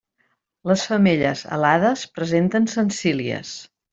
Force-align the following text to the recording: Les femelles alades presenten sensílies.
Les 0.69 0.85
femelles 0.91 1.43
alades 1.59 2.05
presenten 2.17 2.67
sensílies. 2.75 3.55